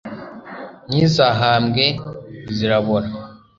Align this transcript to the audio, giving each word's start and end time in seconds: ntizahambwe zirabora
ntizahambwe 0.89 1.85
zirabora 2.55 3.07